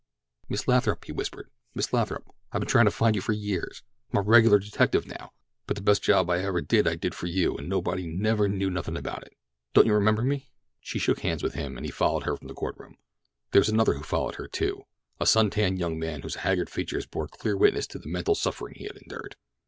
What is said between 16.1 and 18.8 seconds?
whose haggard features bore clear witness to the mental suffering